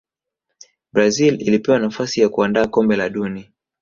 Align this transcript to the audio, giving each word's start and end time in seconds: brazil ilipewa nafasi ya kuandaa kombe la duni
brazil 0.93 1.41
ilipewa 1.41 1.79
nafasi 1.79 2.21
ya 2.21 2.29
kuandaa 2.29 2.67
kombe 2.67 2.95
la 2.95 3.09
duni 3.09 3.51